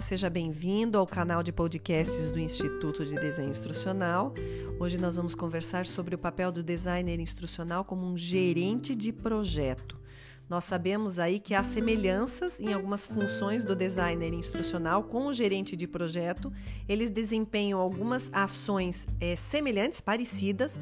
seja 0.00 0.30
bem-vindo 0.30 0.96
ao 0.96 1.06
canal 1.06 1.42
de 1.42 1.50
podcasts 1.50 2.30
do 2.30 2.38
Instituto 2.38 3.04
de 3.04 3.14
Desenho 3.16 3.50
Instrucional. 3.50 4.32
Hoje 4.78 4.96
nós 4.96 5.16
vamos 5.16 5.34
conversar 5.34 5.86
sobre 5.86 6.14
o 6.14 6.18
papel 6.18 6.52
do 6.52 6.62
designer 6.62 7.18
instrucional 7.18 7.84
como 7.84 8.06
um 8.06 8.16
gerente 8.16 8.94
de 8.94 9.12
projeto. 9.12 9.97
Nós 10.48 10.64
sabemos 10.64 11.18
aí 11.18 11.38
que 11.38 11.54
há 11.54 11.62
semelhanças 11.62 12.58
em 12.58 12.72
algumas 12.72 13.06
funções 13.06 13.64
do 13.64 13.76
designer 13.76 14.32
instrucional 14.32 15.02
com 15.02 15.26
o 15.26 15.32
gerente 15.32 15.76
de 15.76 15.86
projeto. 15.86 16.50
Eles 16.88 17.10
desempenham 17.10 17.78
algumas 17.78 18.30
ações 18.32 19.06
é, 19.20 19.36
semelhantes, 19.36 20.00
parecidas, 20.00 20.78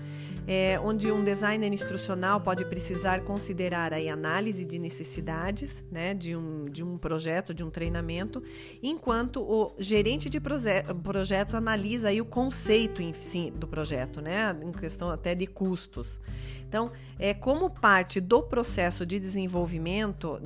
é, 0.47 0.79
onde 0.79 1.11
um 1.11 1.25
designer 1.25 1.73
instrucional 1.73 2.41
pode 2.41 2.65
precisar 2.65 3.23
considerar 3.25 3.93
aí 3.93 4.09
análise 4.09 4.65
de 4.65 4.79
necessidades 4.79 5.83
né, 5.91 6.15
de, 6.15 6.37
um, 6.37 6.67
de 6.67 6.85
um 6.85 6.97
projeto, 6.97 7.53
de 7.53 7.65
um 7.65 7.71
treinamento, 7.71 8.41
enquanto 8.81 9.43
o 9.43 9.75
gerente 9.81 10.31
de 10.31 10.41
projetos 10.41 11.57
analisa 11.57 12.11
aí 12.11 12.21
o 12.21 12.25
conceito 12.25 13.03
em 13.03 13.13
si 13.13 13.51
do 13.51 13.67
projeto, 13.67 14.21
né, 14.21 14.57
em 14.63 14.71
questão 14.71 15.11
até 15.11 15.35
de 15.35 15.49
custos. 15.49 16.21
Então, 16.69 16.91
é, 17.19 17.33
como 17.33 17.71
parte 17.71 18.21
do 18.21 18.43
processo 18.43 19.07
de 19.07 19.19
desenvolvimento 19.19 19.56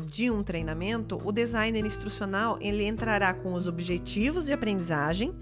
de 0.07 0.31
um 0.31 0.43
treinamento, 0.43 1.21
o 1.25 1.33
designer 1.33 1.85
instrucional 1.85 2.59
ele 2.61 2.85
entrará 2.85 3.35
com 3.35 3.55
os 3.55 3.67
objetivos 3.67 4.47
de 4.47 4.53
aprendizagem, 4.53 5.35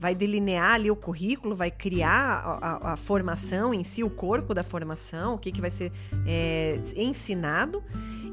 vai 0.00 0.14
delinear 0.14 0.72
ali 0.72 0.90
o 0.90 0.96
currículo, 0.96 1.54
vai 1.54 1.70
criar 1.70 2.10
a, 2.10 2.90
a, 2.90 2.92
a 2.94 2.96
formação 2.96 3.72
em 3.72 3.84
si, 3.84 4.02
o 4.02 4.10
corpo 4.10 4.52
da 4.52 4.64
formação, 4.64 5.34
o 5.34 5.38
que, 5.38 5.52
que 5.52 5.60
vai 5.60 5.70
ser 5.70 5.92
é, 6.26 6.80
ensinado 6.96 7.82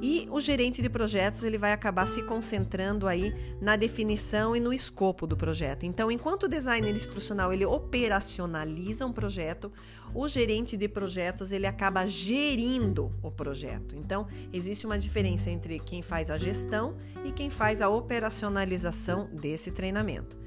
e 0.01 0.27
o 0.31 0.39
gerente 0.39 0.81
de 0.81 0.89
projetos 0.89 1.43
ele 1.43 1.57
vai 1.57 1.73
acabar 1.73 2.07
se 2.07 2.23
concentrando 2.23 3.07
aí 3.07 3.33
na 3.61 3.75
definição 3.75 4.55
e 4.55 4.59
no 4.59 4.71
escopo 4.71 5.27
do 5.27 5.35
projeto. 5.35 5.85
Então, 5.85 6.09
enquanto 6.11 6.43
o 6.43 6.47
designer 6.47 6.95
instrucional 6.95 7.51
ele 7.51 7.65
operacionaliza 7.65 9.05
um 9.05 9.11
projeto, 9.11 9.71
o 10.13 10.27
gerente 10.27 10.77
de 10.77 10.87
projetos 10.87 11.51
ele 11.51 11.67
acaba 11.67 12.05
gerindo 12.05 13.11
o 13.21 13.29
projeto. 13.29 13.95
Então, 13.95 14.27
existe 14.53 14.85
uma 14.85 14.97
diferença 14.97 15.49
entre 15.49 15.79
quem 15.79 16.01
faz 16.01 16.31
a 16.31 16.37
gestão 16.37 16.95
e 17.23 17.31
quem 17.31 17.49
faz 17.49 17.81
a 17.81 17.89
operacionalização 17.89 19.29
desse 19.33 19.71
treinamento. 19.71 20.37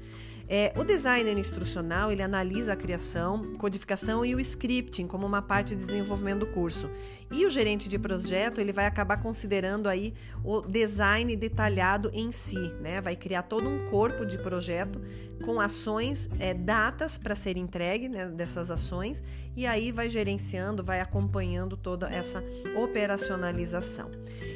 É, 0.47 0.73
o 0.75 0.83
designer 0.83 1.37
instrucional 1.37 2.11
ele 2.11 2.21
analisa 2.21 2.73
a 2.73 2.75
criação, 2.75 3.55
codificação 3.57 4.25
e 4.25 4.35
o 4.35 4.39
scripting 4.39 5.07
como 5.07 5.25
uma 5.25 5.41
parte 5.41 5.75
de 5.75 5.85
desenvolvimento 5.85 6.39
do 6.39 6.47
curso. 6.47 6.89
E 7.31 7.45
o 7.45 7.49
gerente 7.49 7.89
de 7.89 7.97
projeto 7.97 8.59
ele 8.59 8.71
vai 8.71 8.85
acabar 8.85 9.17
considerando 9.17 9.87
aí 9.87 10.13
o 10.43 10.61
design 10.61 11.35
detalhado 11.35 12.11
em 12.13 12.31
si, 12.31 12.73
né? 12.81 13.01
Vai 13.01 13.15
criar 13.15 13.43
todo 13.43 13.67
um 13.67 13.89
corpo 13.89 14.25
de 14.25 14.37
projeto 14.37 15.01
com 15.43 15.59
ações, 15.59 16.29
é, 16.39 16.53
datas 16.53 17.17
para 17.17 17.35
ser 17.35 17.57
entregue 17.57 18.07
né, 18.07 18.27
dessas 18.27 18.69
ações 18.69 19.23
e 19.55 19.65
aí 19.65 19.91
vai 19.91 20.09
gerenciando, 20.09 20.83
vai 20.83 21.01
acompanhando 21.01 21.75
toda 21.75 22.07
essa 22.07 22.43
operacionalização. 22.75 24.09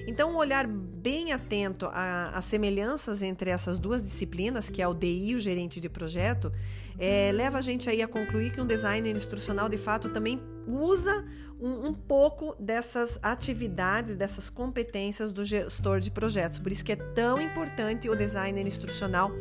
Então, 0.08 0.32
um 0.32 0.38
olhar 0.38 0.66
bem 0.66 1.34
atento 1.34 1.90
às 1.92 2.46
semelhanças 2.46 3.22
entre 3.22 3.50
essas 3.50 3.78
duas 3.78 4.02
disciplinas, 4.02 4.70
que 4.70 4.82
é 4.82 4.88
o 4.88 4.94
DI 4.94 5.32
e 5.32 5.36
o 5.36 5.40
gerente 5.40 5.82
de 5.82 5.90
projeto, 5.90 6.50
é, 6.98 7.30
leva 7.34 7.58
a 7.58 7.62
gente 7.62 7.90
aí 7.90 8.02
a 8.02 8.08
concluir 8.08 8.54
que 8.54 8.62
um 8.62 8.66
designer 8.66 9.14
instrucional 9.14 9.68
de 9.68 9.78
fato 9.78 10.08
também 10.08 10.42
usa 10.66 11.26
um, 11.60 11.88
um, 11.88 11.94
pouco 11.94 12.56
dessas 12.58 13.20
atividades, 13.22 14.16
dessas 14.16 14.50
competências 14.50 15.34
do 15.34 15.44
gestor 15.44 16.00
de 16.00 16.10
projetos. 16.10 16.58
Por 16.58 16.72
isso 16.72 16.86
que 16.86 16.94
é 16.94 16.96
tão 16.96 17.42
importante 17.42 18.10
o 18.10 18.16
designer 18.16 18.66
instrucional 18.66 19.32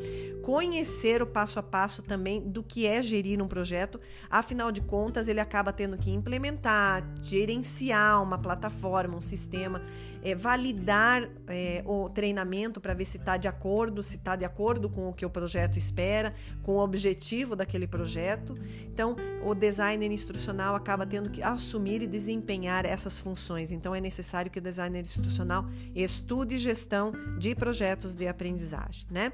conhecer 0.47 1.21
o 1.21 1.27
passo 1.27 1.59
a 1.59 1.63
passo 1.63 2.03
também 2.03 2.41
do 2.41 2.63
que 2.63 2.87
é 2.87 3.03
gerir 3.03 3.43
um 3.43 3.49
projeto. 3.49 4.01
Afinal 4.31 4.71
de 4.71 4.81
contas, 4.81 5.27
ele 5.27 5.41
acaba 5.41 5.73
tendo 5.73 5.97
que 5.97 6.09
implementar, 6.09 7.05
gerenciar 7.21 8.23
uma 8.23 8.39
plataforma, 8.39 9.17
um 9.17 9.21
sistema, 9.21 9.83
é, 10.23 10.37
validar 10.37 11.29
é, 11.49 11.83
o 11.85 12.09
treinamento 12.09 12.81
para 12.81 12.95
ver 12.95 13.05
se 13.05 13.17
está 13.17 13.37
de 13.37 13.49
acordo, 13.49 14.05
se 14.05 14.17
está 14.17 14.37
de 14.37 14.45
acordo 14.45 14.89
com 14.89 15.09
o 15.09 15.13
que 15.13 15.27
o 15.27 15.31
projeto 15.31 15.79
espera, 15.79 16.33
com 16.63 16.77
o 16.77 16.79
objetivo 16.79 17.57
daquele 17.57 17.89
projeto. 17.89 18.55
Então, 18.85 19.17
o 19.45 19.53
designer 19.53 20.13
instrucional 20.13 20.77
acaba 20.77 21.05
tendo 21.05 21.29
que 21.29 21.43
assumir 21.43 22.03
e 22.03 22.07
desempenhar 22.07 22.87
essas 22.87 23.19
funções. 23.19 23.73
Então, 23.73 23.95
é 23.95 24.01
necessário 24.01 24.49
que 24.49 24.61
o 24.61 24.63
designer 24.63 25.01
instrucional 25.01 25.67
estude 25.93 26.57
gestão 26.57 27.13
de 27.37 27.53
projetos 27.53 28.15
de 28.15 28.29
aprendizagem, 28.29 29.07
né? 29.11 29.33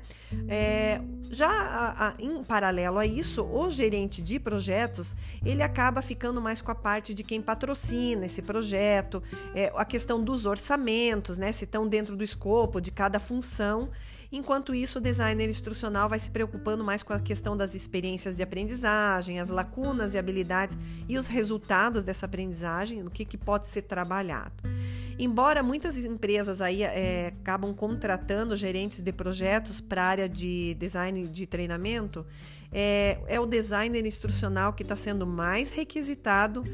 É, 0.49 1.02
já 1.33 1.49
a, 1.49 2.09
a, 2.09 2.15
em 2.19 2.45
paralelo 2.45 2.99
a 2.99 3.07
isso, 3.07 3.43
o 3.43 3.71
gerente 3.71 4.21
de 4.21 4.39
projetos 4.39 5.17
ele 5.43 5.63
acaba 5.63 6.03
ficando 6.03 6.43
mais 6.43 6.61
com 6.61 6.71
a 6.71 6.75
parte 6.75 7.15
de 7.15 7.25
quem 7.25 7.41
patrocina 7.41 8.27
esse 8.27 8.43
projeto, 8.43 9.23
é, 9.55 9.73
a 9.75 9.85
questão 9.85 10.23
dos 10.23 10.45
orçamentos, 10.45 11.39
né? 11.39 11.51
Se 11.51 11.65
estão 11.65 11.89
dentro 11.89 12.17
do 12.17 12.23
escopo 12.23 12.81
de 12.81 12.91
cada 12.91 13.19
função. 13.19 13.89
Enquanto 14.31 14.75
isso, 14.75 14.99
o 14.99 15.01
designer 15.01 15.49
instrucional 15.49 16.09
vai 16.09 16.19
se 16.19 16.31
preocupando 16.31 16.83
mais 16.83 17.03
com 17.03 17.13
a 17.13 17.21
questão 17.21 17.55
das 17.55 17.75
experiências 17.75 18.37
de 18.37 18.43
aprendizagem, 18.43 19.39
as 19.39 19.51
lacunas 19.51 20.15
e 20.15 20.19
habilidades 20.19 20.77
e 21.07 21.19
os 21.19 21.27
resultados 21.27 22.03
dessa 22.03 22.25
aprendizagem, 22.25 23.03
no 23.03 23.11
que, 23.11 23.27
que 23.27 23.37
pode 23.37 23.67
ser 23.67 23.83
trabalhado. 23.83 24.55
Embora 25.19 25.63
muitas 25.63 26.05
empresas 26.05 26.61
aí 26.61 26.83
é, 26.83 27.35
acabam 27.41 27.75
contratando 27.75 28.57
gerentes 28.57 29.01
de 29.01 29.13
projetos 29.13 29.81
para 29.81 30.03
a 30.03 30.07
área 30.07 30.29
de 30.29 30.75
design 30.75 31.27
de 31.27 31.47
treinamento, 31.47 32.27
é, 32.73 33.19
é 33.27 33.39
o 33.39 33.45
designer 33.45 34.05
instrucional 34.07 34.73
que 34.73 34.83
está 34.83 34.97
sendo 34.97 35.27
mais 35.27 35.69
requisitado 35.69 36.65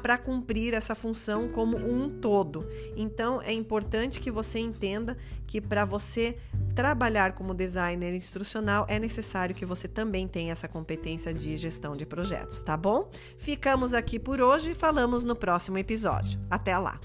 para 0.00 0.16
cumprir 0.16 0.74
essa 0.74 0.94
função 0.94 1.48
como 1.48 1.76
um 1.76 2.08
todo. 2.08 2.66
Então 2.94 3.42
é 3.42 3.52
importante 3.52 4.20
que 4.20 4.30
você 4.30 4.58
entenda 4.58 5.16
que 5.46 5.60
para 5.60 5.84
você 5.84 6.36
trabalhar 6.74 7.32
como 7.32 7.52
designer 7.52 8.14
instrucional 8.14 8.86
é 8.88 8.98
necessário 8.98 9.54
que 9.54 9.66
você 9.66 9.88
também 9.88 10.28
tenha 10.28 10.52
essa 10.52 10.68
competência 10.68 11.34
de 11.34 11.56
gestão 11.56 11.96
de 11.96 12.06
projetos, 12.06 12.62
tá 12.62 12.76
bom? 12.76 13.10
Ficamos 13.38 13.92
aqui 13.92 14.18
por 14.18 14.40
hoje 14.40 14.70
e 14.70 14.74
falamos 14.74 15.24
no 15.24 15.34
próximo 15.34 15.78
episódio. 15.78 16.38
Até 16.48 16.76
lá! 16.78 17.00